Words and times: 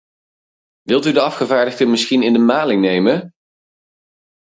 Wilt 0.83 1.05
u 1.05 1.11
de 1.11 1.21
afgevaardigden 1.21 1.89
misschien 1.89 2.23
in 2.23 2.33
de 2.33 2.39
maling 2.39 2.81
nemen? 2.81 3.33